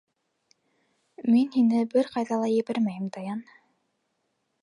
Мин 1.33 1.51
һине 1.57 1.83
бер 1.91 2.09
ҡайҙа 2.15 2.41
ла 2.45 2.49
ебәрмәйем, 2.55 3.07
Даян. 3.19 3.47